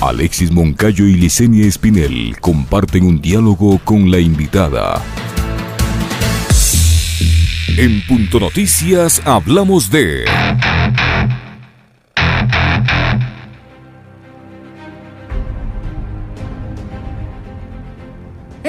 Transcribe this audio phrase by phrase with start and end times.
[0.00, 5.02] Alexis Moncayo y Licenia Espinel comparten un diálogo con la invitada.
[7.76, 10.24] En Punto Noticias hablamos de...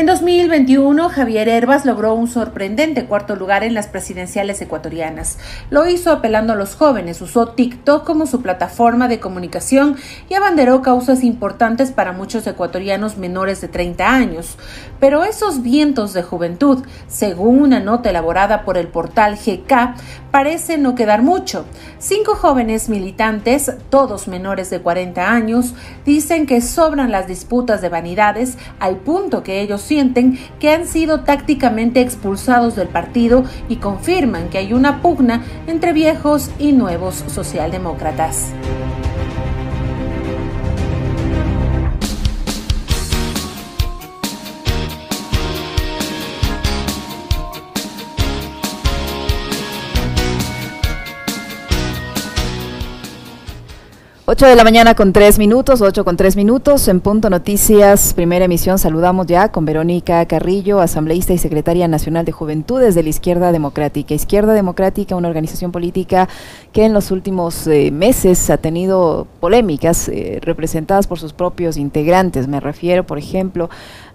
[0.02, 5.38] En 2021, Javier Herbas logró un sorprendente cuarto lugar en las presidenciales ecuatorianas.
[5.70, 9.98] Lo hizo apelando a los jóvenes, usó TikTok como su plataforma de comunicación
[10.28, 14.58] y abanderó causas importantes para muchos ecuatorianos menores de 30 años.
[15.00, 19.94] Pero esos vientos de juventud, según una nota elaborada por el portal GK,
[20.32, 21.66] parece no quedar mucho.
[22.00, 25.76] Cinco jóvenes militantes, todos menores de 40 años,
[26.06, 29.91] dicen que sobran las disputas de vanidades al punto que ellos
[30.60, 36.50] que han sido tácticamente expulsados del partido y confirman que hay una pugna entre viejos
[36.60, 38.54] y nuevos socialdemócratas.
[54.32, 58.46] 8 de la mañana con 3 minutos, 8 con 3 minutos, en Punto Noticias, primera
[58.46, 63.52] emisión, saludamos ya con Verónica Carrillo, asambleísta y secretaria nacional de Juventudes de la Izquierda
[63.52, 64.14] Democrática.
[64.14, 66.30] Izquierda Democrática, una organización política
[66.72, 72.48] que en los últimos eh, meses ha tenido polémicas eh, representadas por sus propios integrantes.
[72.48, 73.70] Me refiero, por ejemplo,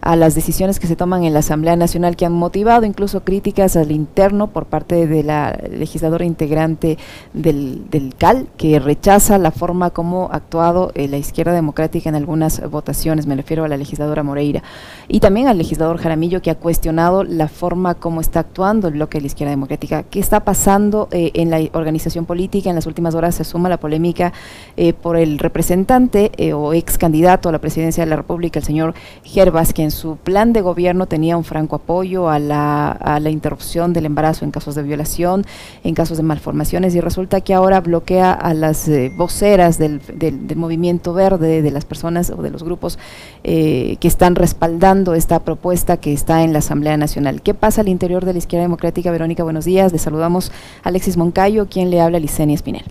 [0.06, 3.76] a las decisiones que se toman en la Asamblea Nacional que han motivado incluso críticas
[3.76, 6.96] al interno por parte de la legisladora integrante
[7.34, 12.14] del, del CAL, que rechaza la forma como ha actuado eh, la izquierda democrática en
[12.14, 14.62] algunas votaciones, me refiero a la legisladora Moreira,
[15.08, 19.18] y también al legislador Jaramillo, que ha cuestionado la forma como está actuando el bloque
[19.18, 20.04] de la izquierda democrática.
[20.04, 22.70] ¿Qué está pasando eh, en la organización política?
[22.70, 24.32] En las últimas horas se suma la polémica
[24.76, 28.94] eh, por el representante o ex candidato a la presidencia de la República, el señor
[29.24, 33.30] Gervas, que en su plan de gobierno tenía un franco apoyo a la, a la
[33.30, 35.44] interrupción del embarazo en casos de violación,
[35.82, 41.12] en casos de malformaciones, y resulta que ahora bloquea a las voceras de del, movimiento
[41.12, 42.98] verde, de las personas o de los grupos
[43.44, 47.42] eh, que están respaldando esta propuesta que está en la Asamblea Nacional.
[47.42, 49.10] ¿Qué pasa al interior de la izquierda democrática?
[49.10, 49.92] Verónica, buenos días.
[49.92, 50.50] Le saludamos
[50.82, 52.84] a Alexis Moncayo, quien le habla a Licenia Espinel.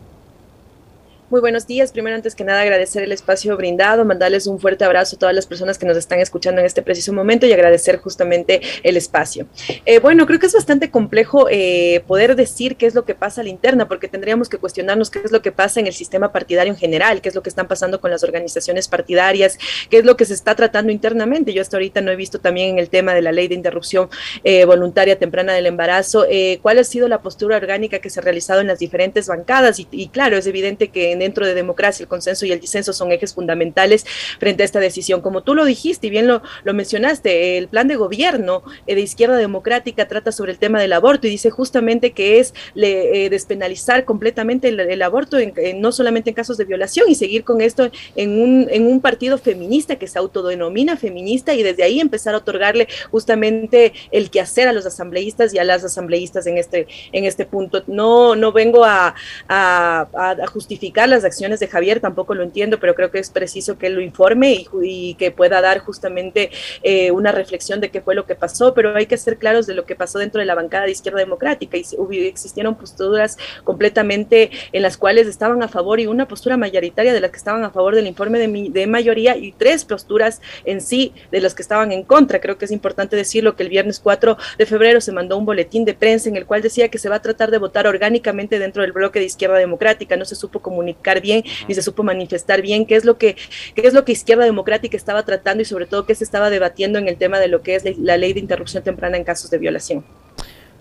[1.31, 1.91] Muy buenos días.
[1.91, 5.47] Primero, antes que nada, agradecer el espacio brindado, mandarles un fuerte abrazo a todas las
[5.47, 9.47] personas que nos están escuchando en este preciso momento y agradecer justamente el espacio.
[9.88, 13.41] Eh, bueno, creo que es bastante complejo eh, poder decir qué es lo que pasa
[13.41, 16.31] a la interna, porque tendríamos que cuestionarnos qué es lo que pasa en el sistema
[16.31, 19.58] partidario en general, qué es lo que están pasando con las organizaciones partidarias,
[19.90, 21.53] qué es lo que se está tratando internamente.
[21.53, 24.09] Yo hasta ahorita no he visto también en el tema de la ley de interrupción
[24.44, 26.28] eh, voluntaria temprana del embarazo,
[26.62, 29.80] cuál ha sido la postura orgánica que se ha realizado en las diferentes bancadas.
[29.90, 33.34] Y claro, es evidente que dentro de democracia el consenso y el disenso son ejes
[33.34, 34.06] fundamentales
[34.40, 35.22] frente a esta decisión.
[35.22, 39.02] Como tú lo dijiste y bien lo, lo mencionaste, el plan de gobierno eh, de
[39.02, 43.30] izquierda democrática trata sobre el tema del aborto y dice justamente que es le, eh,
[43.30, 45.38] despenalizar completamente el, aborto,
[45.76, 49.38] no solamente en casos de violación y seguir con esto en un, en un partido
[49.38, 54.74] feminista que se autodenomina feminista y desde ahí empezar a otorgarle justamente el quehacer a
[54.74, 57.84] los asambleístas y a las asambleístas en este, en este punto.
[57.88, 59.16] No, no vengo a,
[59.47, 63.77] a, a justificar las acciones de Javier, tampoco lo entiendo, pero creo que es preciso
[63.77, 66.51] que él lo informe y, que pueda dar justamente
[66.83, 69.73] eh, una reflexión de qué fue lo que pasó, pero hay que ser claros de
[69.73, 74.81] lo que pasó dentro de la bancada de izquierda democrática y existieron posturas completamente en
[74.81, 77.95] las cuales estaban a favor y una postura mayoritaria de las que estaban a favor
[77.95, 82.03] del informe de, de mayoría y tres posturas en sí de los que estaban en
[82.03, 82.39] contra.
[82.39, 85.85] Creo que es importante decirlo que el viernes 4 de febrero se mandó un boletín
[85.85, 88.81] de prensa en el cual decía que se va a tratar de votar orgánicamente dentro
[88.81, 90.17] del bloque de izquierda democrática.
[90.17, 93.35] No se supo comunicar bien, ni se supo manifestar bien qué es lo que,
[93.75, 97.00] qué es lo que Izquierda Democrática estaba tratando y sobre todo qué se estaba debatiendo
[97.00, 99.57] en el tema de lo que es la ley de interrupción temprana en casos de
[99.57, 100.03] violación.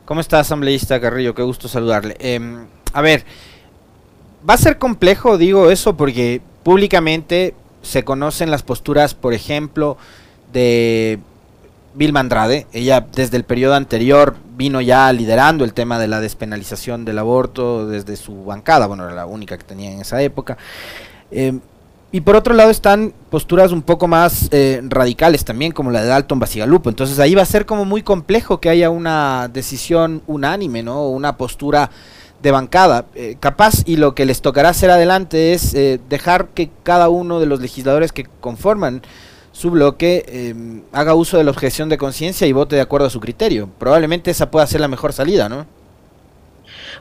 [0.04, 1.34] ¿Cómo está, asambleísta Carrillo?
[1.34, 2.16] Qué gusto saludarle.
[2.18, 3.24] Em, a ver,
[4.48, 9.96] va a ser complejo, digo eso, porque públicamente se conocen las posturas, por ejemplo,
[10.52, 11.18] de
[11.94, 12.66] Vilma Andrade.
[12.72, 17.86] Ella desde el periodo anterior vino ya liderando el tema de la despenalización del aborto
[17.86, 20.56] desde su bancada, bueno, era la única que tenía en esa época.
[21.30, 21.58] Eh,
[22.12, 26.08] y por otro lado están posturas un poco más eh, radicales también, como la de
[26.08, 26.88] Dalton Basigalupo.
[26.88, 31.08] Entonces ahí va a ser como muy complejo que haya una decisión unánime, ¿no?
[31.08, 31.90] Una postura
[32.40, 33.06] de bancada.
[33.16, 35.72] Eh, capaz y lo que les tocará hacer adelante es
[36.08, 39.02] dejar que cada uno de los legisladores que conforman
[39.54, 43.10] su bloque em, haga uso de la objeción de conciencia y vote de acuerdo a
[43.10, 43.70] su criterio.
[43.78, 45.64] Probablemente esa pueda ser la mejor salida, ¿no?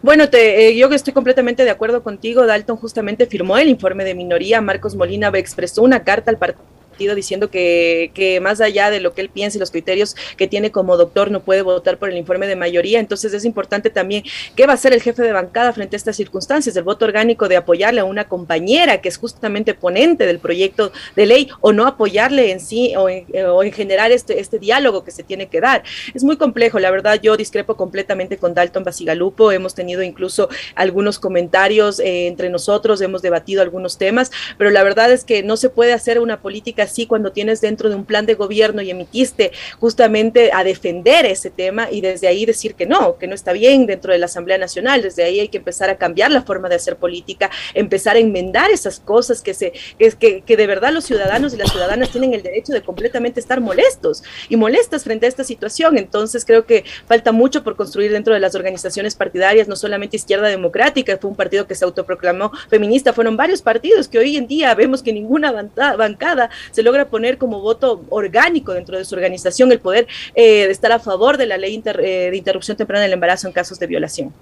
[0.04, 2.46] Bueno, te, eh, yo estoy completamente de acuerdo contigo.
[2.46, 4.62] Dalton justamente firmó el informe de minoría.
[4.62, 6.64] Marcos Molina expresó una carta al partido
[6.98, 10.98] diciendo que, más allá de lo que él piensa y los criterios que tiene como
[10.98, 13.00] doctor no puede votar por el informe de mayoría.
[13.00, 14.24] Entonces es importante también
[14.56, 17.48] qué va a hacer el jefe de bancada frente a estas circunstancias, el voto orgánico
[17.48, 21.86] de apoyarle a una compañera que es justamente ponente del proyecto de ley o no
[21.86, 25.62] apoyarle en sí o en, o en generar este, este diálogo que se tiene que
[25.62, 25.84] dar.
[26.14, 31.20] Es muy complejo, la verdad yo discrepo completamente con Dalton Basigalupo, hemos tenido incluso algunos
[31.20, 35.70] comentarios eh, entre nosotros, hemos debatido algunos temas, pero la verdad es que no se
[35.70, 39.52] puede hacer una política así cuando tienes dentro de un plan de gobierno y emitiste
[39.80, 43.86] justamente a defender ese tema y desde ahí decir que no, que no está bien
[43.86, 45.02] dentro de la Asamblea Nacional.
[45.02, 48.72] Desde ahí hay que empezar a cambiar la forma de hacer política, empezar a enmendar
[48.72, 52.74] esas cosas que, se, que, de verdad los ciudadanos y las ciudadanas tienen el derecho
[52.74, 55.98] de completamente estar molestos y molestas frente a esta situación.
[55.98, 60.48] Entonces creo que falta mucho por construir dentro de las organizaciones partidarias, no solamente Izquierda
[60.48, 64.74] Democrática, fue un partido que se autoproclamó feminista, fueron varios partidos que hoy en día
[64.76, 69.80] vemos que ninguna bancada se logra poner como voto orgánico dentro de su organización el
[69.80, 73.54] poder eh, estar a favor de la ley eh, de interrupción temprana del embarazo en
[73.54, 74.34] casos de violación.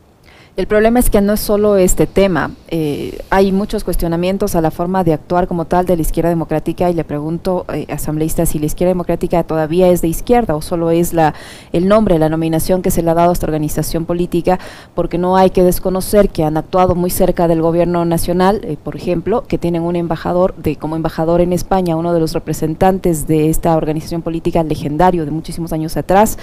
[0.58, 4.70] El problema es que no es solo este tema, eh, hay muchos cuestionamientos a la
[4.70, 8.60] forma de actuar como tal de la izquierda democrática y le pregunto, eh, asambleísta, si
[8.60, 11.34] la izquierda democrática todavía es de izquierda o solo es la,
[11.72, 14.60] el nombre, la nominación que se le ha dado a esta organización política,
[14.94, 18.98] porque no hay que desconocer que han actuado muy cerca del gobierno nacional, eh, por
[18.98, 23.50] ejemplo, que tienen un embajador, de como embajador en España, uno de los representantes de
[23.50, 26.38] esta organización política legendario de muchísimos años atrás,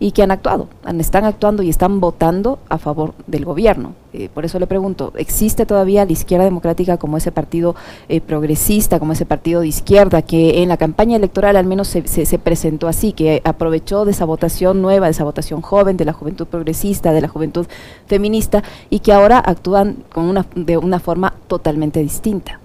[0.00, 0.68] y que han actuado,
[0.98, 3.94] están actuando y están votando a favor del gobierno.
[4.12, 7.74] Eh, por eso le pregunto, ¿existe todavía la izquierda democrática como ese partido
[8.08, 12.06] eh, progresista, como ese partido de izquierda que en la campaña electoral al menos se,
[12.06, 16.12] se, presentó así, que aprovechó de esa votación nueva, de esa votación joven, de la
[16.12, 17.66] juventud progresista, de la juventud
[18.06, 22.60] feminista y que ahora actúan con una, de una forma totalmente distinta?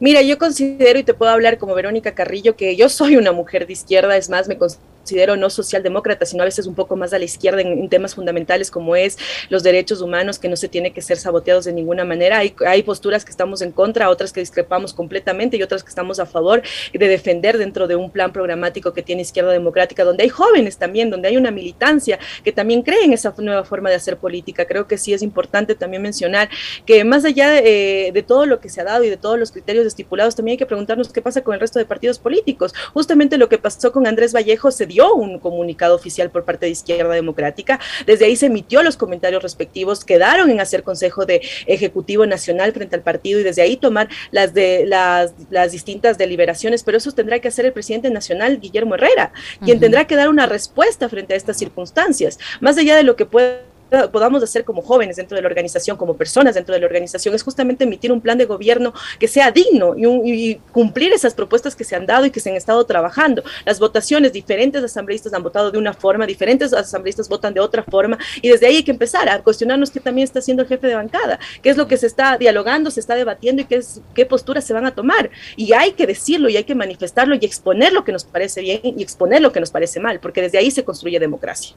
[0.00, 3.66] Mira, yo considero y te puedo hablar como Verónica Carrillo que yo soy una mujer
[3.66, 7.12] de izquierda, es más, me considero considero no socialdemócrata, sino a veces un poco más
[7.12, 9.16] a la izquierda en, temas fundamentales como es
[9.50, 12.38] los derechos humanos, que no se tiene que ser saboteados de ninguna manera.
[12.38, 16.18] Hay, hay posturas que estamos en contra, otras que discrepamos completamente y otras que estamos
[16.18, 16.60] a favor
[16.92, 21.08] de defender dentro de un plan programático que tiene Izquierda Democrática, donde hay jóvenes también,
[21.08, 24.64] donde hay una militancia que también cree en esa nueva forma de hacer política.
[24.64, 26.48] Creo que sí es importante también mencionar
[26.84, 29.52] que más allá de, de todo lo que se ha dado y de todos los
[29.52, 32.74] criterios estipulados, también hay que preguntarnos qué pasa con el resto de partidos políticos.
[32.92, 36.72] Justamente lo que pasó con Andrés Vallejo se dio un comunicado oficial por parte de
[36.72, 37.80] Izquierda Democrática.
[38.06, 42.96] Desde ahí se emitió los comentarios respectivos, quedaron en hacer Consejo de Ejecutivo Nacional frente
[42.96, 47.38] al partido y desde ahí tomar las de las, las distintas deliberaciones, pero eso tendrá
[47.40, 49.32] que hacer el presidente nacional, Guillermo Herrera,
[49.64, 53.26] quien tendrá que dar una respuesta frente a estas circunstancias, más allá de lo que
[53.26, 53.75] puede
[54.12, 57.42] podamos hacer como jóvenes dentro de la organización, como personas dentro de la organización, es
[57.42, 61.96] justamente emitir un plan de gobierno que sea digno y, cumplir esas propuestas que se
[61.96, 63.42] han dado y que se han estado trabajando.
[63.64, 68.18] Las votaciones, diferentes asambleístas han votado de una forma, diferentes asambleístas votan de otra forma,
[68.42, 70.94] y desde ahí hay que empezar a cuestionarnos qué también está haciendo el jefe de
[70.94, 74.26] bancada, qué es lo que se está dialogando, se está debatiendo y qué, es, qué
[74.26, 75.30] posturas se van a tomar.
[75.56, 78.80] Y hay que decirlo y hay que manifestarlo y exponer lo que nos parece bien
[78.82, 81.74] y exponer lo que nos parece mal, porque desde ahí se construye democracia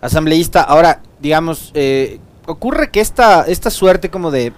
[0.00, 0.62] asambleísta.
[0.62, 4.52] Ahora, digamos, eh, ocurre que esta, esta suerte como de,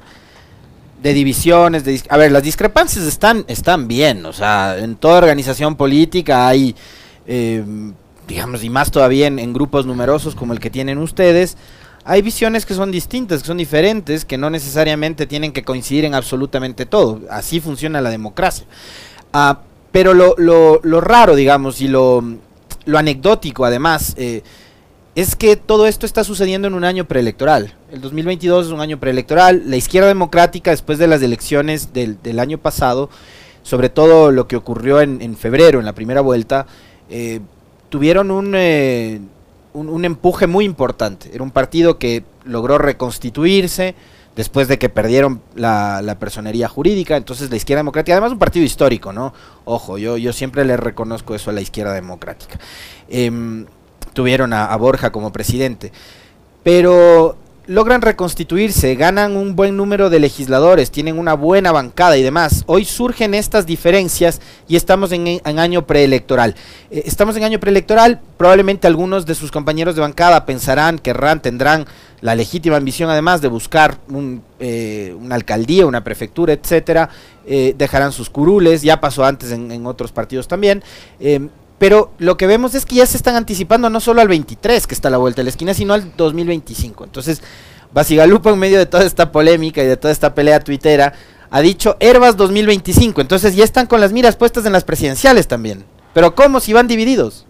[1.02, 5.76] de divisiones, de, a ver, las discrepancias están, están bien, o sea, en toda organización
[5.76, 6.74] política hay,
[7.26, 7.64] eh,
[8.26, 11.56] digamos, y más todavía en, grupos numerosos como el que tienen ustedes,
[12.04, 16.14] hay visiones que son distintas, que son diferentes, que no necesariamente tienen que coincidir en
[16.14, 17.20] absolutamente todo.
[17.28, 18.64] Así funciona la democracia.
[19.34, 19.60] Ah,
[19.92, 22.24] pero lo, lo, lo, raro, digamos, y lo,
[22.86, 24.42] lo anecdótico, además, eh,
[25.14, 27.74] es que todo esto está sucediendo en un año preelectoral.
[27.90, 29.62] El 2022 es un año preelectoral.
[29.66, 33.10] La izquierda democrática, después de las elecciones del, año pasado,
[33.62, 36.66] sobre todo lo que ocurrió en, febrero, en la primera vuelta,
[37.10, 37.40] eh,
[37.88, 39.20] tuvieron eh,
[39.72, 41.30] un, un, empuje muy importante.
[41.32, 43.94] Era un partido que logró reconstituirse
[44.38, 47.16] después de que perdieron la, personería jurídica.
[47.16, 49.34] Entonces la izquierda democrática, además un partido histórico, ¿no?
[49.64, 52.60] Ojo, yo, yo siempre le reconozco eso a la izquierda democrática.
[53.08, 53.66] Em,
[54.18, 55.92] tuvieron a, Borja como presidente.
[56.64, 57.36] Pero
[57.68, 62.64] logran reconstituirse, ganan un buen número de legisladores, tienen una buena bancada y demás.
[62.66, 66.56] Hoy surgen estas diferencias y estamos en, año preelectoral.
[66.90, 71.86] Eh, estamos en año preelectoral, probablemente algunos de sus compañeros de bancada pensarán, querrán, tendrán
[72.20, 77.08] la legítima ambición además de buscar un, eh, una alcaldía, una prefectura, etcétera,
[77.46, 80.82] eh, dejarán sus curules, ya pasó antes en, en otros partidos también,
[81.78, 84.94] pero lo que vemos es que ya se están anticipando no solo al 23, que
[84.94, 87.04] está a la vuelta de la esquina, sino al 2025.
[87.04, 87.42] Entonces,
[87.92, 91.14] Basigalupo en medio de toda esta polémica y de toda esta pelea tuitera
[91.50, 95.84] ha dicho Herbas 2025, entonces ya están con las miras puestas en las presidenciales también.
[96.12, 97.46] Pero ¿cómo si van divididos?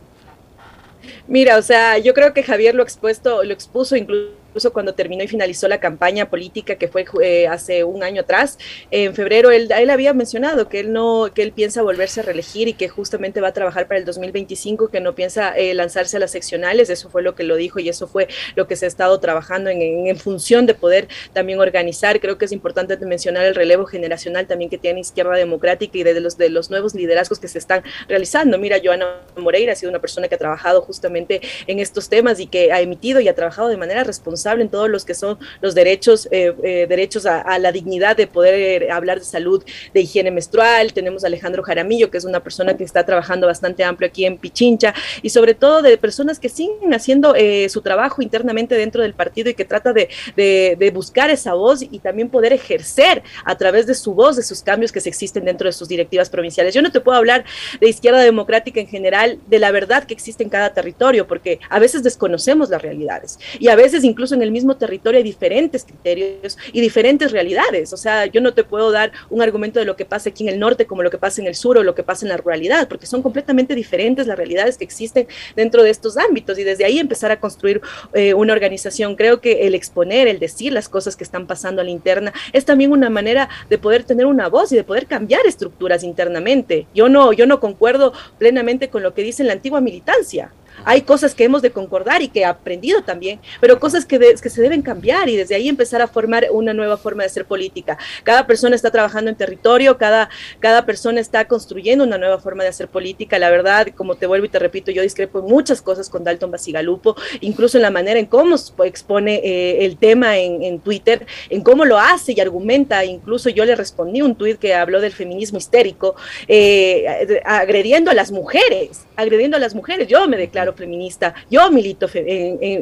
[1.26, 5.22] Mira, o sea, yo creo que Javier lo expuesto, lo expuso incluso incluso cuando terminó
[5.22, 8.58] y finalizó la campaña política que fue eh, hace un año atrás,
[8.90, 12.68] en febrero él, él había mencionado que él no, que él piensa volverse a reelegir
[12.68, 16.20] y que justamente va a trabajar para el 2025, que no piensa eh, lanzarse a
[16.20, 18.88] las seccionales, eso fue lo que lo dijo y eso fue lo que se ha
[18.88, 22.18] estado trabajando en, en, función de poder también organizar.
[22.18, 26.20] Creo que es importante mencionar el relevo generacional también que tiene Izquierda Democrática y de
[26.20, 28.58] los, de los nuevos liderazgos que se están realizando.
[28.58, 32.46] Mira, Joana Moreira ha sido una persona que ha trabajado justamente en estos temas y
[32.46, 35.74] que ha emitido y ha trabajado de manera responsable en todos los que son los
[35.74, 40.30] derechos, eh, eh, derechos a, la dignidad de poder eh, hablar de salud, de higiene
[40.30, 40.92] menstrual.
[40.92, 44.38] Tenemos a Alejandro Jaramillo, que es una persona que está trabajando bastante amplio aquí en
[44.38, 47.34] Pichincha, y sobre todo de personas que siguen haciendo
[47.68, 51.98] su trabajo internamente dentro del partido y que trata de, de, buscar esa voz y
[51.98, 55.66] también poder ejercer a través de su voz, de sus cambios que se existen dentro
[55.66, 56.74] de sus directivas provinciales.
[56.74, 57.44] Yo no te puedo hablar
[57.80, 61.78] de izquierda democrática en general, de la verdad que existe en cada territorio, porque a
[61.78, 66.58] veces desconocemos las realidades y a veces incluso en el mismo territorio hay diferentes criterios
[66.72, 67.92] y diferentes realidades.
[67.92, 70.54] O sea, yo no te puedo dar un argumento de lo que pasa aquí en
[70.54, 72.36] el norte como lo que pasa en el sur o lo que pasa en la
[72.36, 76.84] ruralidad, porque son completamente diferentes las realidades que existen dentro de estos ámbitos y desde
[76.84, 77.80] ahí empezar a construir
[78.14, 79.16] eh, una organización.
[79.16, 82.64] Creo que el exponer, el decir las cosas que están pasando a la interna es
[82.64, 86.86] también una manera de poder tener una voz y de poder cambiar estructuras internamente.
[86.94, 90.52] Yo no, yo no concuerdo plenamente con lo que dice la antigua militancia.
[90.84, 94.62] Hay cosas que hemos de concordar y que he aprendido también, pero cosas que, se
[94.62, 97.98] deben cambiar y desde ahí empezar a formar una nueva forma de hacer política.
[98.24, 100.30] Cada persona está trabajando en territorio, cada,
[100.60, 103.38] cada persona está construyendo una nueva forma de hacer política.
[103.38, 106.50] La verdad, como te vuelvo y te repito, yo discrepo en muchas cosas con Dalton
[106.50, 111.62] Basigalupo, incluso en la manera en cómo expone eh, el tema en, en, Twitter, en
[111.62, 113.04] cómo lo hace y argumenta.
[113.04, 116.16] Incluso yo le respondí un tuit que habló del feminismo histérico,
[116.46, 120.08] eh, agrediendo a las mujeres, agrediendo a las mujeres.
[120.08, 122.06] Yo me declaro feminista, yo milito,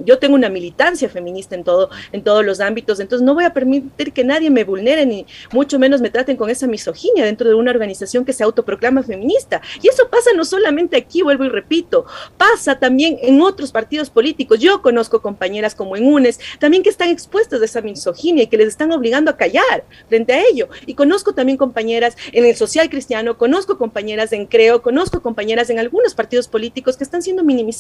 [0.05, 3.53] yo tengo una militancia feminista en, todo, en todos los ámbitos, entonces no voy a
[3.53, 7.55] permitir que nadie me vulnere ni mucho menos me traten con esa misoginia dentro de
[7.55, 9.61] una organización que se autoproclama feminista.
[9.83, 14.59] Y eso pasa no solamente aquí, vuelvo y repito, pasa también en otros partidos políticos.
[14.59, 18.57] Yo conozco compañeras como en UNES, también que están expuestas a esa misoginia y que
[18.57, 20.69] les están obligando a callar frente a ello.
[20.87, 25.79] Y conozco también compañeras en el social cristiano, conozco compañeras en Creo, conozco compañeras en
[25.79, 27.76] algunos partidos políticos que están siendo minimizadas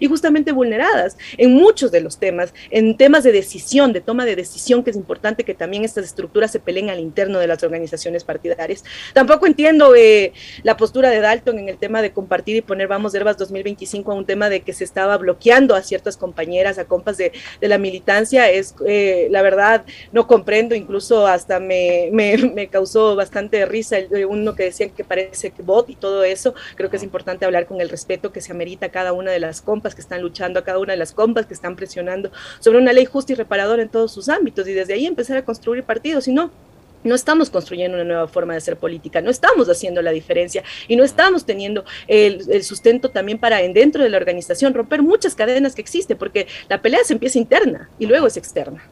[0.00, 4.36] y justamente vulneradas en muchos de los temas, en temas de decisión, de toma de
[4.36, 8.24] decisión, que es importante que también estas estructuras se peleen al interno de las organizaciones
[8.24, 8.84] partidarias.
[9.14, 13.14] Tampoco entiendo eh, la postura de Dalton en el tema de compartir y poner Vamos
[13.14, 17.16] Herbas 2025 a un tema de que se estaba bloqueando a ciertas compañeras, a compas
[17.16, 18.50] de, de la militancia.
[18.50, 24.26] Es, eh, la verdad, no comprendo, incluso hasta me, me, me causó bastante risa el,
[24.26, 26.54] uno que decía que parece que bot y todo eso.
[26.76, 29.60] Creo que es importante hablar con el respeto que se amerita cada una de las
[29.60, 32.30] compas que están luchando, a cada una de las compas que están presionando
[32.60, 35.44] sobre una ley justa y reparadora en todos sus ámbitos y desde ahí empezar a
[35.44, 36.50] construir partidos, si no,
[37.04, 40.96] no estamos construyendo una nueva forma de hacer política, no estamos haciendo la diferencia y
[40.96, 45.74] no estamos teniendo el, el, sustento también para dentro de la organización romper muchas cadenas
[45.74, 48.82] que existen, porque la pelea se empieza interna y luego es externa.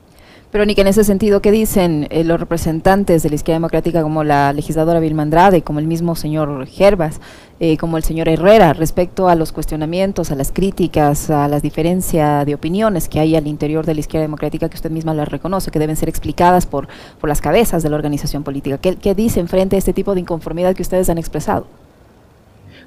[0.51, 4.03] Pero ni que en ese sentido, ¿qué dicen eh, los representantes de la izquierda democrática
[4.03, 7.21] como la legisladora Vilma Andrade, como el mismo señor Gerbas,
[7.59, 12.45] eh, como el señor Herrera, respecto a los cuestionamientos, a las críticas, a la diferencia
[12.45, 15.71] de opiniones que hay al interior de la izquierda democrática que usted misma las reconoce,
[15.71, 16.87] que deben ser explicadas por,
[17.21, 18.79] por las cabezas de la organización política?
[18.79, 21.67] ¿Qué, ¿Qué dicen frente a este tipo de inconformidad que ustedes han expresado?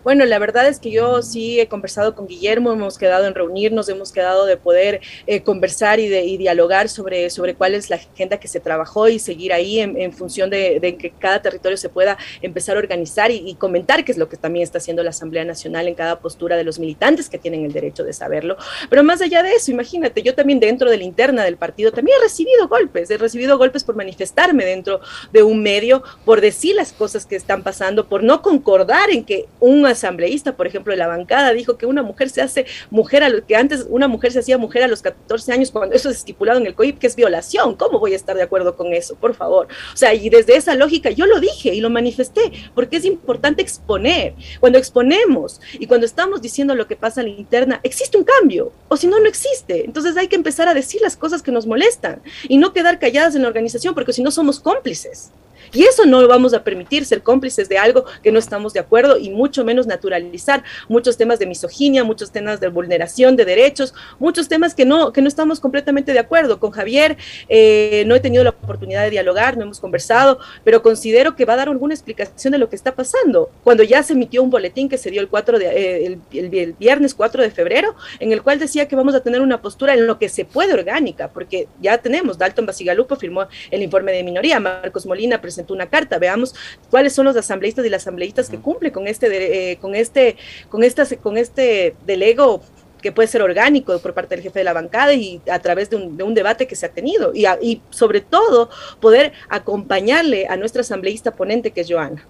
[0.04, 3.90] Bueno, la verdad es que yo sí he conversado con Guillermo, hemos quedado en reunirnos,
[3.90, 7.98] hemos quedado de poder eh, conversar y, de, y dialogar sobre, sobre cuál es la
[7.98, 11.90] agenda que se trabajó y seguir ahí en, función de, de, que cada territorio se
[11.90, 15.10] pueda empezar a organizar y, y, comentar qué es lo que también está haciendo la
[15.10, 18.56] Asamblea Nacional en cada postura de los militantes que tienen el derecho de saberlo.
[18.90, 22.18] Pero más allá de eso, imagínate, yo también dentro de la interna del partido también
[22.20, 25.02] he recibido golpes, he recibido golpes por manifestarme dentro
[25.34, 29.48] de un medio, por decir las cosas que están pasando, por no concordar en que
[29.60, 33.30] un asambleísta, por ejemplo, de la bancada, dijo que una mujer se hace mujer, a
[33.30, 36.18] lo, que antes una mujer se hacía mujer a los 14 años, cuando eso es
[36.18, 37.76] estipulado en el COIP, que es violación.
[37.76, 39.16] ¿Cómo voy a estar de acuerdo con eso?
[39.16, 39.68] Por favor.
[39.94, 43.62] O sea, y desde esa lógica yo lo dije y lo manifesté, porque es importante
[43.62, 44.34] exponer.
[44.60, 48.72] Cuando exponemos y cuando estamos diciendo lo que pasa en la interna, existe un cambio,
[48.88, 49.86] o si no, no existe.
[49.86, 53.36] Entonces hay que empezar a decir las cosas que nos molestan y no quedar calladas
[53.36, 55.32] en la organización, porque si no somos cómplices.
[55.72, 58.80] Y eso no lo vamos a permitir, ser cómplices de algo que no estamos de
[58.80, 63.94] acuerdo y mucho menos naturalizar muchos temas de misoginia, muchos temas de vulneración de derechos,
[64.20, 66.60] muchos temas que no, que no estamos completamente de acuerdo.
[66.60, 71.36] Con Javier eh, no he tenido la oportunidad de dialogar, no hemos conversado, pero considero
[71.36, 73.50] que va a dar alguna explicación de lo que está pasando.
[73.64, 77.14] Cuando ya se emitió un boletín que se dio el, 4 de, eh, el, viernes
[77.14, 80.18] 4 de febrero, en el cual decía que vamos a tener una postura en lo
[80.18, 85.06] que se puede orgánica, porque ya tenemos, Dalton Basigalupo firmó el informe de minoría, Marcos
[85.06, 86.56] Molina presentó una carta, veamos
[86.90, 90.38] cuáles son los asambleístas y las asambleístas que cumplen con este, eh, con este,
[90.70, 92.62] con estas, con este delego
[93.02, 95.96] que puede ser orgánico por parte del jefe de la bancada y a través de
[95.96, 101.32] un, debate que se ha tenido y, y, sobre todo poder acompañarle a nuestra asambleísta
[101.32, 102.26] ponente que es Joana.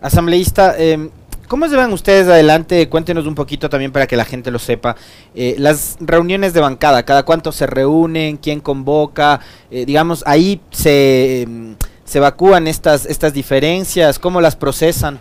[0.00, 1.08] Asambleísta, eh,
[1.48, 2.88] ¿Cómo se van ustedes adelante?
[2.88, 4.96] Cuéntenos un poquito también para que la gente lo sepa.
[5.34, 8.38] Eh, las reuniones de bancada, ¿cada cuánto se reúnen?
[8.38, 9.40] ¿Quién convoca?
[9.70, 15.18] Eh, digamos, ahí se, em, se evacúan estas, estas diferencias, ¿cómo las procesan?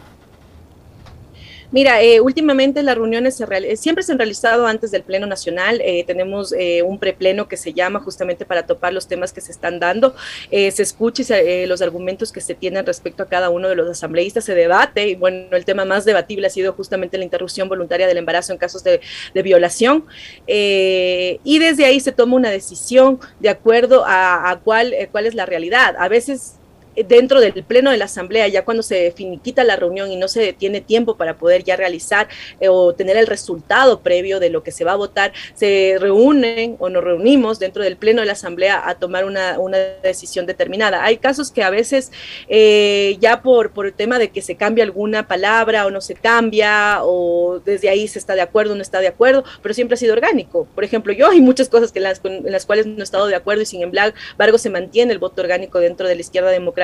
[1.73, 5.81] Mira, eh, últimamente las reuniones se eh, siempre se han realizado antes del Pleno Nacional.
[5.81, 6.53] Eh, tenemos
[6.85, 10.15] un prepleno que se llama justamente para topar los temas que se están dando.
[10.51, 11.35] se escucha
[11.65, 15.07] los argumentos que se tienen respecto a cada uno de los asambleístas, se debate.
[15.07, 18.59] Y bueno, el tema más debatible ha sido justamente la interrupción voluntaria del embarazo en
[18.59, 19.01] casos de,
[19.33, 20.05] violación.
[20.45, 25.47] y desde ahí se toma una decisión de acuerdo a, a cuál, cuál es la
[25.47, 25.95] realidad.
[25.97, 26.59] A veces
[26.95, 30.53] dentro del pleno de la asamblea, ya cuando se finiquita la reunión y no se
[30.53, 32.27] tiene tiempo para poder ya realizar
[32.59, 36.75] eh, o tener el resultado previo de lo que se va a votar, se reúnen
[36.79, 41.03] o nos reunimos dentro del pleno de la asamblea a tomar una, una decisión determinada.
[41.03, 42.11] Hay casos que a veces
[42.47, 46.15] eh, ya por, por el tema de que se cambia alguna palabra o no se
[46.15, 49.95] cambia o desde ahí se está de acuerdo o no está de acuerdo, pero siempre
[49.95, 50.67] ha sido orgánico.
[50.75, 53.35] Por ejemplo, yo hay muchas cosas que las, en las cuales no he estado de
[53.35, 56.82] acuerdo y sin embargo se mantiene el voto orgánico dentro de la izquierda democrática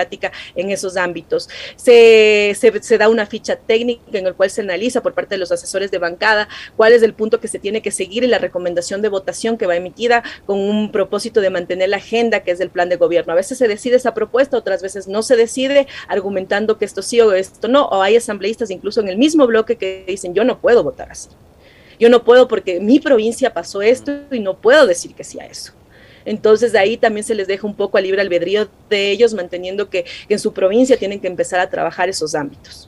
[0.55, 1.49] en esos ámbitos.
[1.75, 5.51] Se, se, da una ficha técnica en el cual se analiza por parte de los
[5.51, 9.01] asesores de bancada cuál es el punto que se tiene que seguir y la recomendación
[9.01, 12.69] de votación que va emitida con un propósito de mantener la agenda que es el
[12.69, 13.33] plan de gobierno.
[13.33, 17.19] A veces se decide esa propuesta, otras veces no se decide, argumentando que esto sí
[17.21, 20.59] o esto no, o hay asambleístas incluso en el mismo bloque que dicen yo no
[20.59, 21.29] puedo votar así.
[21.99, 25.45] Yo no puedo porque mi provincia pasó esto y no puedo decir que sí a
[25.45, 25.73] eso.
[26.29, 29.89] Entonces de ahí también se les deja un poco a libre albedrío de ellos, manteniendo
[29.89, 32.87] que, en su provincia tienen que empezar a trabajar esos ámbitos.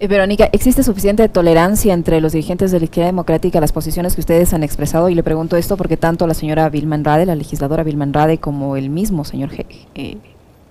[0.00, 4.14] Eh, Verónica, ¿existe suficiente tolerancia entre los dirigentes de la izquierda democrática a las posiciones
[4.14, 5.10] que ustedes han expresado?
[5.10, 8.74] Y le pregunto esto porque tanto la señora Vilma Rade, la legisladora Vilma Rade, como
[8.78, 9.50] el mismo señor
[9.94, 10.16] eh,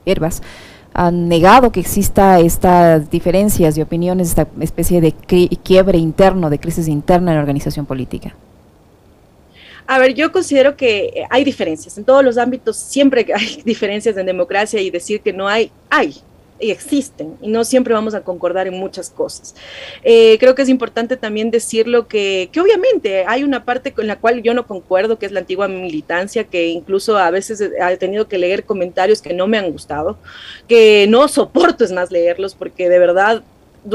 [0.07, 0.41] Herbas
[0.95, 5.13] han negado que exista estas diferencias de opiniones, esta especie de
[5.63, 8.35] quiebre interno, de crisis interna en la organización política.
[9.91, 11.97] A ver, yo considero que eh, hay diferencias.
[11.97, 16.15] En todos los ámbitos siempre hay diferencias en democracia y decir que no hay, hay
[16.61, 19.53] y existen y no siempre vamos a concordar en muchas cosas.
[20.01, 24.17] Eh, creo que es importante también decirlo que, que obviamente hay una parte con la
[24.17, 28.29] cual yo no concuerdo, que es la antigua militancia, que incluso a veces he tenido
[28.29, 30.17] que leer comentarios que no me han gustado,
[30.69, 33.43] que no soporto es más leerlos porque de verdad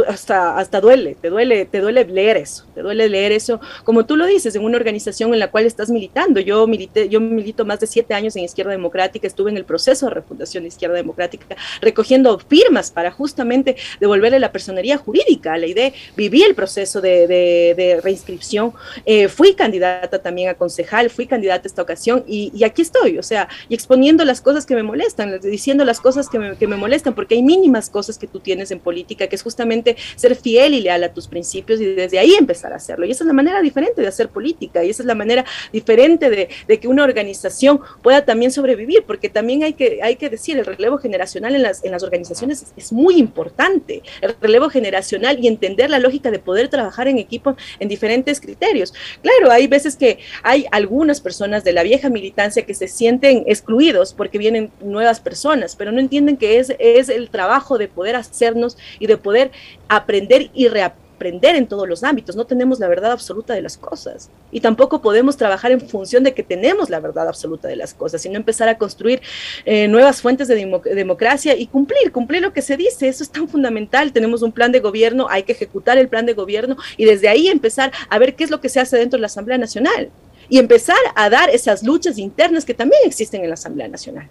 [0.09, 4.17] hasta, hasta duele, te duele, te duele leer eso, te duele leer eso, como tú
[4.17, 6.41] lo dices, en una organización en la cual estás militando.
[6.41, 10.07] Yo milité, yo milito más de siete años en Izquierda Democrática, estuve en el proceso
[10.07, 15.67] de refundación de Izquierda Democrática, recogiendo firmas para justamente devolverle la personería jurídica a la
[15.67, 18.73] idea, viví el proceso de, de, reinscripción,
[19.05, 23.23] eh, fui candidata también a concejal, fui candidata esta ocasión y, y, aquí estoy, o
[23.23, 26.77] sea, y exponiendo las cosas que me molestan, diciendo las cosas que me, que me
[26.77, 29.76] molestan, porque hay mínimas cosas que tú tienes en política, que es justamente
[30.17, 33.07] ser fiel y leal a tus principios y desde ahí empezar a hacerlo.
[33.07, 36.31] Y esa es la manera diferente de hacer política y esa es la manera diferente
[36.31, 40.67] de, que una organización pueda también sobrevivir, porque también hay que, hay que decir, el
[40.67, 45.91] relevo generacional en las, en las organizaciones es, muy importante, el relevo generacional y entender
[45.91, 48.95] la lógica de poder trabajar en equipo en diferentes criterios.
[49.23, 54.15] Claro, hay veces que hay algunas personas de la vieja militancia que se sienten excluidos
[54.15, 58.77] porque vienen nuevas personas, pero no entienden que es, es el trabajo de poder hacernos
[58.99, 59.51] y de poder
[59.89, 62.37] aprender y reaprender en todos los ámbitos.
[62.37, 64.31] No tenemos la verdad absoluta de las cosas.
[64.53, 68.23] Y tampoco podemos trabajar en función de que tenemos la verdad absoluta de las cosas,
[68.23, 69.23] sino empezar a construir
[69.65, 70.57] eh, nuevas fuentes de
[70.95, 73.09] democracia y cumplir, cumplir lo que se dice.
[73.09, 74.13] Eso es tan fundamental.
[74.13, 77.49] Tenemos un plan de gobierno, hay que ejecutar el plan de gobierno y desde ahí
[77.49, 80.11] empezar a ver qué es lo que se hace dentro de la Asamblea Nacional
[80.49, 84.29] y empezar a dar esas luchas internas que también existen en la Asamblea Nacional.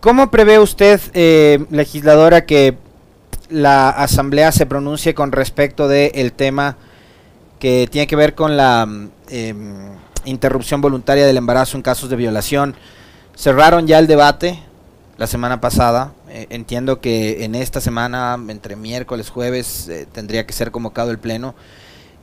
[0.00, 2.76] ¿Cómo prevé usted, eh, legisladora, que
[3.48, 6.76] la asamblea se pronuncie con respecto del el tema
[7.58, 8.86] que tiene que ver con la
[9.28, 9.90] em,
[10.24, 12.74] interrupción voluntaria del embarazo en casos de violación.
[13.34, 14.58] Cerraron ya el debate
[15.18, 20.52] la semana pasada Eh, entiendo que en esta semana, entre miércoles, jueves, eh, tendría que
[20.52, 21.54] ser convocado el pleno.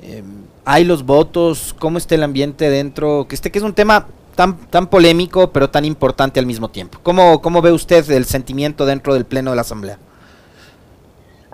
[0.01, 1.73] Em, ¿Hay los votos?
[1.79, 3.25] ¿Cómo está el ambiente dentro?
[3.27, 6.99] Que este que es un tema tan, tan polémico, pero tan importante al mismo tiempo.
[7.01, 9.97] ¿Cómo, ¿Cómo ve usted el sentimiento dentro del pleno de la Asamblea?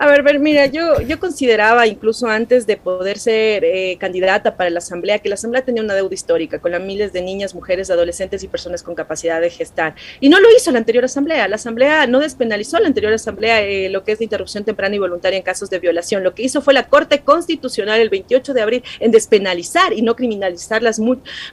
[0.02, 4.70] A ver, ver, mira, yo, yo consideraba incluso antes de poder ser eh, candidata para
[4.70, 7.90] la Asamblea que la Asamblea tenía una deuda histórica con las miles de niñas, mujeres,
[7.90, 9.94] adolescentes y personas con capacidad de gestar.
[10.18, 11.46] Y no lo hizo la anterior Asamblea.
[11.48, 14.98] La Asamblea no despenalizó la anterior Asamblea eh, lo que es la interrupción temprana y
[14.98, 16.24] voluntaria en casos de violación.
[16.24, 20.16] Lo que hizo fue la Corte Constitucional el 28 de abril en despenalizar y no
[20.16, 20.98] criminalizar las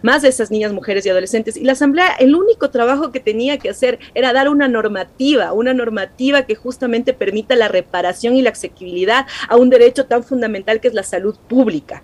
[0.02, 1.58] más de esas niñas, mujeres y adolescentes.
[1.58, 5.74] Y la Asamblea, el único trabajo que tenía que hacer era dar una normativa, una
[5.74, 10.88] normativa que justamente permita la reparación y la accesibilidad a un derecho tan fundamental que
[10.88, 12.04] es la salud pública.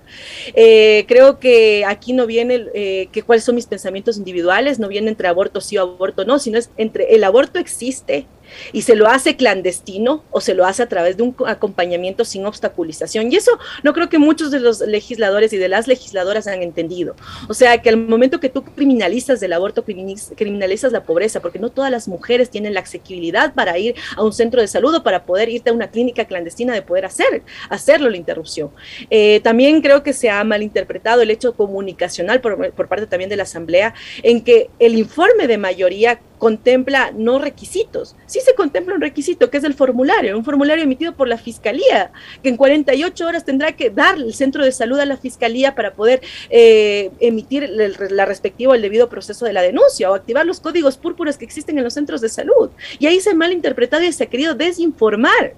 [0.54, 5.10] Eh, creo que aquí no viene eh, que cuáles son mis pensamientos individuales, no viene
[5.10, 8.28] entre aborto sí o aborto no, sino es entre el aborto existe,
[8.72, 12.46] y se lo hace clandestino o se lo hace a través de un acompañamiento sin
[12.46, 13.32] obstaculización.
[13.32, 13.52] Y eso
[13.84, 17.16] no creo que muchos de los legisladores y de las legisladoras han entendido.
[17.48, 21.70] O sea, que al momento que tú criminalizas el aborto, criminalizas la pobreza, porque no
[21.70, 25.26] todas las mujeres tienen la asequibilidad para ir a un centro de salud o para
[25.26, 28.72] poder irte a una clínica clandestina de poder hacer, hacerlo la interrupción.
[29.10, 33.44] Eh, también creo que se ha malinterpretado el hecho comunicacional por parte también de la
[33.44, 38.18] Asamblea en que el informe de mayoría contempla no requisitos.
[38.26, 42.12] Sí se contempla un requisito, que es el formulario, un formulario emitido por la Fiscalía,
[42.42, 45.94] que en 48 horas tendrá que dar el centro de salud a la Fiscalía para
[45.94, 50.98] poder eh, emitir la respectiva, el debido proceso de la denuncia o activar los códigos
[50.98, 52.72] púrpuras que existen en los centros de salud.
[53.00, 55.54] Y ahí se ha malinterpretado y se ha querido desinformar.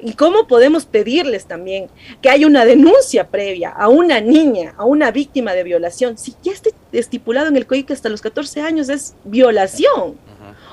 [0.00, 1.88] ¿Y cómo podemos pedirles también
[2.22, 6.16] que haya una denuncia previa a una niña, a una víctima de violación?
[6.16, 10.16] Si ya está estipulado en el código que hasta los 14 años es violación.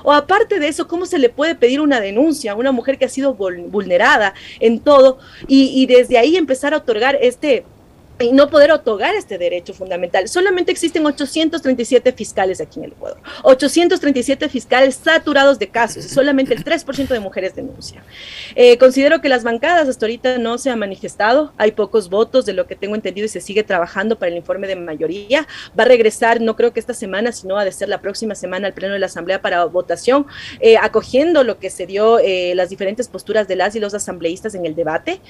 [0.04, 3.06] O aparte de eso, ¿cómo se le puede pedir una denuncia a una mujer que
[3.06, 7.64] ha sido vulnerada en todo y, y desde ahí empezar a otorgar este
[8.18, 10.28] y no poder otorgar este derecho fundamental.
[10.28, 13.18] Solamente existen 837 fiscales aquí en el Ecuador.
[13.42, 18.02] 837 fiscales saturados de casos solamente el 3% de mujeres denuncia.
[18.54, 21.52] Eh, considero que las bancadas hasta ahorita no se han manifestado.
[21.58, 24.66] Hay pocos votos de lo que tengo entendido y se sigue trabajando para el informe
[24.66, 25.46] de mayoría.
[25.78, 28.66] Va a regresar, no creo que esta semana, sino a de ser la próxima semana
[28.66, 30.26] al Pleno de la Asamblea para votación,
[30.60, 34.54] eh, acogiendo lo que se dio, eh, las diferentes posturas de las y los asambleístas
[34.54, 35.20] en el debate.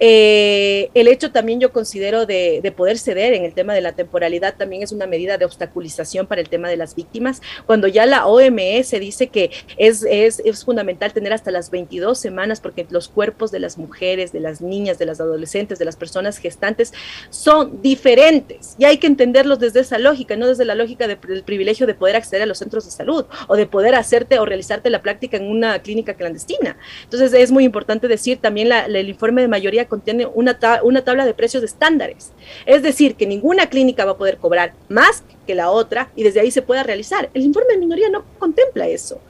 [0.00, 4.82] el hecho también yo considero de, poder ceder en el tema de la temporalidad también
[4.82, 7.42] es una medida de obstaculización para el tema de las víctimas.
[7.66, 12.60] Cuando ya la OMS dice que es, es, es fundamental tener hasta las 22 semanas
[12.60, 16.38] porque los cuerpos de las mujeres, de las niñas, de las adolescentes, de las personas
[16.38, 16.92] gestantes
[17.30, 21.86] son diferentes y hay que entenderlos desde esa lógica, no desde la lógica del privilegio
[21.86, 25.02] de poder acceder a los centros de salud o de poder hacerte o realizarte la
[25.02, 26.76] práctica en una clínica clandestina.
[27.04, 31.26] Entonces es muy importante decir también la, el informe de mayoría contiene una, una tabla
[31.26, 32.19] de precios de estándares
[32.66, 36.40] es decir, que ninguna clínica va a poder cobrar más que la otra y desde
[36.40, 37.30] ahí se pueda realizar.
[37.34, 39.20] El informe de minoría no contempla eso.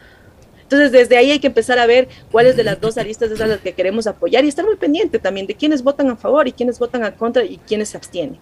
[0.62, 3.58] Entonces, desde ahí hay que empezar a ver cuáles de las dos aristas es las
[3.58, 6.78] que queremos apoyar y estar muy pendiente también de quiénes votan a favor y quiénes
[6.78, 8.38] votan a contra y quiénes se abstienen.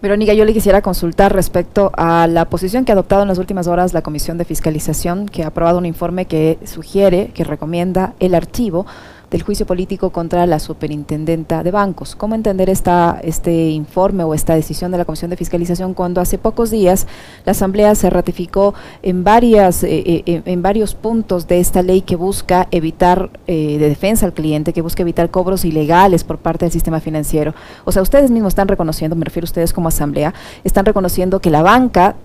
[0.00, 3.66] Verónica, yo le quisiera consultar respecto a la posición que ha adoptado en las últimas
[3.66, 8.34] horas la Comisión de Fiscalización, que ha aprobado un informe que sugiere, que recomienda el
[8.34, 8.86] archivo
[9.30, 12.14] del juicio político contra la superintendenta de bancos.
[12.14, 16.38] ¿Cómo entender esta, este informe o esta decisión de la Comisión de Fiscalización cuando hace
[16.38, 17.06] pocos días
[17.44, 22.14] la Asamblea se ratificó en, varias, eh, eh, en varios puntos de esta ley que
[22.14, 26.72] busca evitar, eh, de defensa al cliente, que busca evitar cobros ilegales por parte del
[26.72, 27.54] sistema financiero?
[27.84, 31.50] O sea, ustedes mismos están reconociendo, me refiero a ustedes como Asamblea, están reconociendo que
[31.50, 32.16] la banca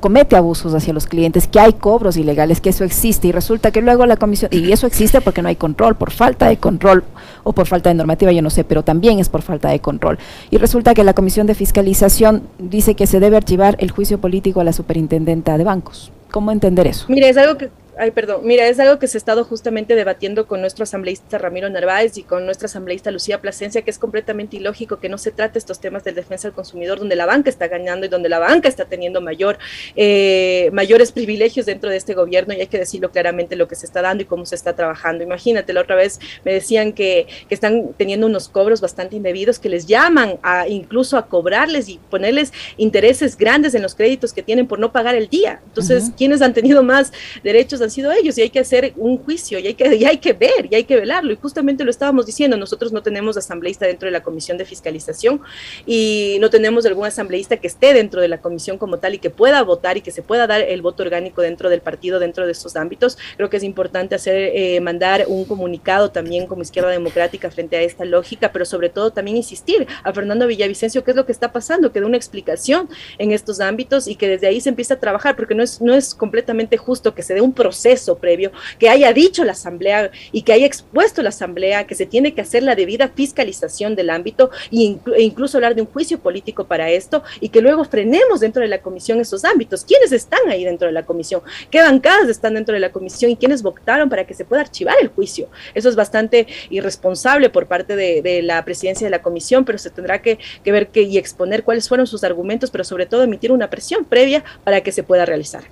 [0.00, 3.80] comete abusos hacia los clientes, que hay cobros ilegales, que eso existe y resulta que
[3.80, 7.04] luego la Comisión, y eso existe porque no hay control por falta de control
[7.44, 10.18] o por falta de normativa, yo no sé, pero también es por falta de control.
[10.50, 14.58] Y resulta que la Comisión de Fiscalización dice que se debe archivar el juicio político
[14.60, 16.10] a la superintendenta de bancos.
[16.32, 17.06] ¿Cómo entender eso?
[17.08, 18.40] Mire, es algo que Ay, perdón.
[18.44, 22.22] Mira, es algo que se ha estado justamente debatiendo con nuestro asambleísta Ramiro Narváez y
[22.22, 26.02] con nuestra asambleísta Lucía Plasencia, que es completamente ilógico que no se trate estos temas
[26.02, 29.20] de defensa del consumidor, donde la banca está ganando y donde la banca está teniendo
[29.20, 29.58] mayor,
[29.94, 33.84] eh, mayores privilegios dentro de este gobierno, y hay que decirlo claramente lo que se
[33.84, 35.22] está dando y cómo se está trabajando.
[35.22, 39.68] Imagínate, la otra vez me decían que, que están teniendo unos cobros bastante indebidos, que
[39.68, 44.66] les llaman a incluso a cobrarles y ponerles intereses grandes en los créditos que tienen
[44.66, 45.60] por no pagar el día.
[45.66, 47.12] Entonces, ¿quiénes han tenido más
[47.44, 50.18] derechos han sido ellos y hay que hacer un juicio y hay que, y hay
[50.18, 51.32] que ver y hay que velarlo.
[51.32, 55.40] Y justamente lo estábamos diciendo, nosotros no tenemos asambleísta dentro de la comisión de fiscalización
[55.86, 59.30] y no tenemos algún asambleísta que esté dentro de la comisión como tal y que
[59.30, 62.52] pueda votar y que se pueda dar el voto orgánico dentro del partido, dentro de
[62.52, 63.18] estos ámbitos.
[63.36, 67.82] Creo que es importante hacer, eh, mandar un comunicado también como izquierda democrática frente a
[67.82, 71.52] esta lógica, pero sobre todo también insistir a Fernando Villavicencio qué es lo que está
[71.52, 75.00] pasando, que dé una explicación en estos ámbitos y que desde ahí se empiece a
[75.00, 77.71] trabajar, porque no es, no es completamente justo que se dé un proceso
[78.20, 82.34] previo, que haya dicho la Asamblea y que haya expuesto la Asamblea que se tiene
[82.34, 86.90] que hacer la debida fiscalización del ámbito e incluso hablar de un juicio político para
[86.90, 89.84] esto y que luego frenemos dentro de la comisión esos ámbitos.
[89.84, 91.42] ¿Quiénes están ahí dentro de la comisión?
[91.70, 94.96] ¿Qué bancadas están dentro de la comisión y quiénes votaron para que se pueda archivar
[95.00, 95.48] el juicio?
[95.74, 100.20] Eso es bastante irresponsable por parte de, la presidencia de la comisión, pero se tendrá
[100.22, 104.04] que, ver que, y exponer cuáles fueron sus argumentos, pero sobre todo emitir una presión
[104.04, 105.64] previa para que se pueda realizar.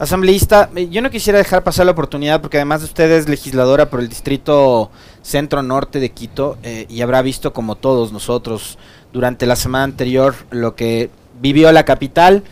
[0.00, 4.00] Asambleísta, eh, yo no quisiera dejar pasar la oportunidad porque además usted es legisladora por
[4.00, 8.78] el distrito centro norte de Quito eh, y habrá visto como todos nosotros
[9.12, 11.10] durante la semana anterior lo que
[11.42, 12.44] vivió la capital.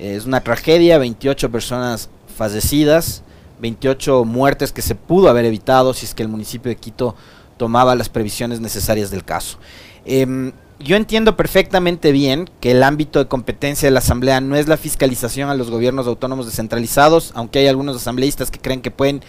[0.00, 3.22] Eh, es una tragedia, 28 personas fallecidas,
[3.60, 7.14] 28 muertes que se pudo haber evitado si es que el municipio de Quito
[7.56, 9.58] tomaba las previsiones necesarias del caso.
[10.04, 14.68] Em, yo entiendo perfectamente bien que el ámbito de competencia de la Asamblea no es
[14.68, 19.22] la fiscalización a los gobiernos autónomos descentralizados, aunque hay algunos asambleístas que creen que pueden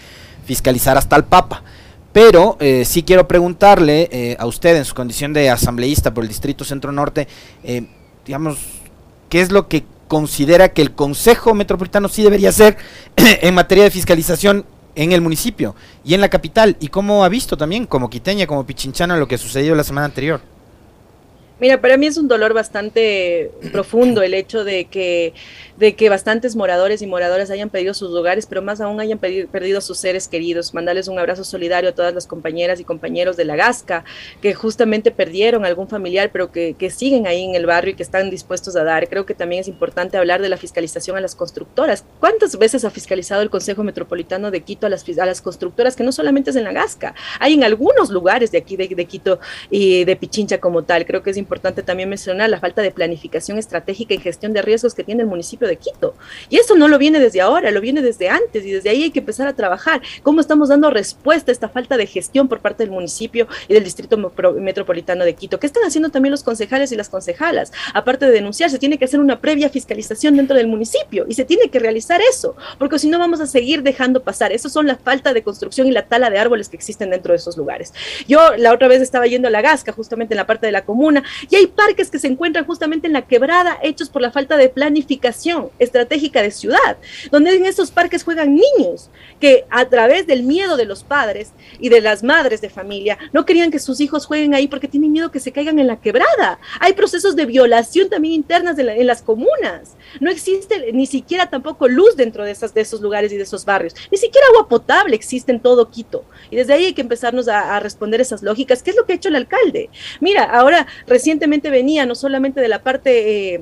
[0.44, 1.62] fiscalizar hasta el Papa.
[2.12, 6.28] Pero eh, sí quiero preguntarle eh, a usted en su condición de asambleísta por el
[6.28, 7.28] Distrito Centro Norte,
[7.64, 7.86] eh,
[8.26, 8.58] digamos,
[9.28, 12.76] ¿qué es lo que considera que el Consejo Metropolitano sí debería hacer
[13.16, 16.76] en materia de fiscalización en el municipio y en la capital?
[16.80, 20.57] ¿Y cómo ha visto también como quiteña, como pichinchana, lo que sucedió la semana anterior?
[21.60, 25.34] Mira, para mí es un dolor bastante profundo el hecho de que,
[25.76, 29.80] de que bastantes moradores y moradoras hayan perdido sus lugares, pero más aún hayan perdido,
[29.80, 30.72] sus seres queridos.
[30.72, 34.04] Mandarles un abrazo solidario a todas las compañeras y compañeros de la Gasca
[34.40, 38.04] que justamente perdieron algún familiar, pero que, que siguen ahí en el barrio y que
[38.04, 39.08] están dispuestos a dar.
[39.08, 42.04] Creo que también es importante hablar de la fiscalización a las constructoras.
[42.20, 46.04] ¿Cuántas veces ha fiscalizado el Consejo Metropolitano de Quito a las, a las constructoras, que
[46.04, 49.40] no solamente es en la Gasca, hay en algunos lugares de aquí de, de Quito
[49.70, 51.04] y de Pichincha como tal?
[51.04, 54.60] Creo que es importante importante también mencionar la falta de planificación estratégica y gestión de
[54.60, 56.14] riesgos que tiene el municipio de Quito.
[56.50, 59.10] Y eso no lo viene desde ahora, lo viene desde antes y desde ahí hay
[59.10, 60.02] que empezar a trabajar.
[60.22, 63.82] ¿Cómo estamos dando respuesta a esta falta de gestión por parte del municipio y del
[63.82, 65.58] distrito metropolitano de Quito?
[65.58, 67.72] ¿Qué están haciendo también los concejales y las concejalas?
[67.94, 71.46] Aparte de denunciar, se tiene que hacer una previa fiscalización dentro del municipio y se
[71.46, 74.52] tiene que realizar eso, porque si no vamos a seguir dejando pasar.
[74.52, 77.38] Eso son la falta de construcción y la tala de árboles que existen dentro de
[77.38, 77.94] esos lugares.
[78.26, 80.84] Yo la otra vez estaba yendo a la Gasca, justamente en la parte de la
[80.84, 84.56] comuna, y hay parques que se encuentran justamente en la quebrada, hechos por la falta
[84.56, 86.96] de planificación estratégica de ciudad,
[87.30, 91.88] donde en esos parques juegan niños que a través del miedo de los padres y
[91.88, 95.30] de las madres de familia no querían que sus hijos jueguen ahí porque tienen miedo
[95.30, 96.58] que se caigan en la quebrada.
[96.80, 99.96] Hay procesos de violación también internas en las comunas.
[100.20, 103.64] No existe ni siquiera tampoco luz dentro de, esas, de esos lugares y de esos
[103.64, 103.94] barrios.
[104.10, 106.24] Ni siquiera agua potable existe en todo Quito.
[106.50, 108.82] Y desde ahí hay que empezarnos a, a responder esas lógicas.
[108.82, 109.90] ¿Qué es lo que ha hecho el alcalde?
[110.20, 110.86] Mira, ahora
[111.28, 113.54] recientemente venía no solamente de la parte...
[113.54, 113.60] Eh,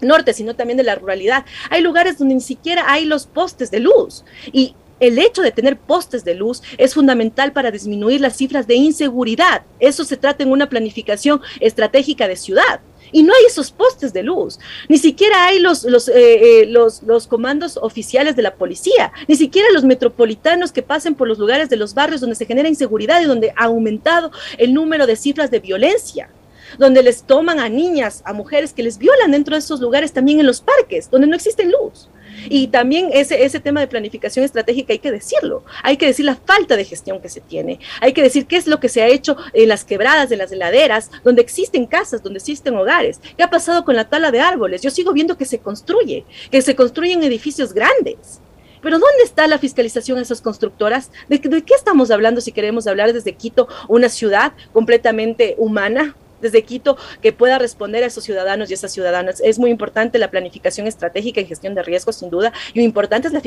[0.00, 1.44] norte, sino también de la ruralidad.
[1.70, 5.76] Hay lugares donde ni siquiera hay los postes de luz y el hecho de tener
[5.78, 9.62] postes de luz es fundamental para disminuir las cifras de inseguridad.
[9.78, 12.80] Eso se trata en una planificación estratégica de ciudad.
[13.12, 16.14] Y no hay esos postes de luz, ni siquiera hay los, los, eh,
[16.62, 21.28] eh, los, los comandos oficiales de la policía, ni siquiera los metropolitanos que pasen por
[21.28, 25.06] los lugares de los barrios donde se genera inseguridad y donde ha aumentado el número
[25.06, 26.30] de cifras de violencia
[26.78, 30.40] donde les toman a niñas, a mujeres que les violan dentro de esos lugares, también
[30.40, 32.08] en los parques, donde no existe luz.
[32.48, 36.36] Y también ese, ese tema de planificación estratégica hay que decirlo, hay que decir la
[36.36, 39.06] falta de gestión que se tiene, hay que decir qué es lo que se ha
[39.06, 43.50] hecho en las quebradas, en las heladeras, donde existen casas, donde existen hogares, qué ha
[43.50, 44.82] pasado con la tala de árboles.
[44.82, 48.40] Yo sigo viendo que se construye, que se construyen edificios grandes.
[48.80, 51.12] Pero ¿dónde está la fiscalización a esas constructoras?
[51.28, 56.62] ¿De, ¿De, qué estamos hablando si queremos hablar desde Quito, una ciudad completamente humana, desde
[56.62, 59.40] Quito que pueda responder a esos ciudadanos y esas ciudadanas.
[59.42, 63.28] Es muy importante la planificación estratégica y gestión de riesgos, sin duda, y lo importante
[63.28, 63.40] es la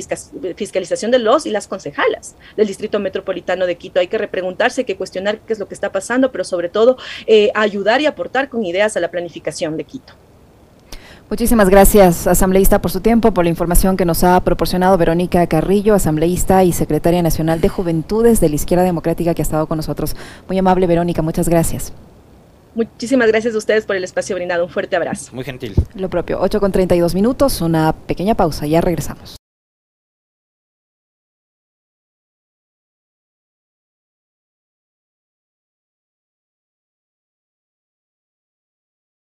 [0.56, 4.00] fiscalización de los y las concejalas del Distrito Metropolitano de Quito.
[4.00, 6.98] Hay que repreguntarse, hay que cuestionar qué es lo que está pasando, pero sobre todo
[7.28, 10.14] eh, ayudar y aportar con ideas a la planificación de Quito.
[11.28, 15.96] Muchísimas gracias, asambleísta, por su tiempo, por la información que nos ha proporcionado Verónica Carrillo,
[15.96, 20.16] asambleísta y secretaria nacional de Juventudes de la Izquierda Democrática, que ha estado con nosotros.
[20.48, 21.92] Muy amable, Verónica, muchas gracias.
[22.76, 24.66] Muchísimas gracias a ustedes por el espacio brindado.
[24.66, 25.34] Un fuerte abrazo.
[25.34, 25.74] Muy gentil.
[25.96, 29.38] Lo propio, 8 con 32 minutos, una pequeña pausa, ya regresamos.